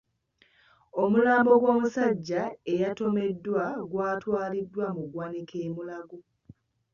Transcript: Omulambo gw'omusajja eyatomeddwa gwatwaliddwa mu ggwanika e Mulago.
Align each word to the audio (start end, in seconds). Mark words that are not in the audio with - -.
Omulambo 1.03 1.51
gw'omusajja 1.61 2.43
eyatomeddwa 2.71 3.65
gwatwaliddwa 3.91 4.85
mu 4.95 5.03
ggwanika 5.07 5.55
e 5.65 5.69
Mulago. 5.75 6.17